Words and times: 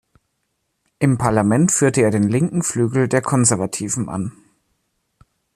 Im 0.97 1.19
Parlament 1.19 1.71
führte 1.71 2.01
er 2.01 2.09
den 2.09 2.27
linken 2.27 2.63
Flügel 2.63 3.07
der 3.07 3.21
Konservativen 3.21 4.09
an. 4.09 4.31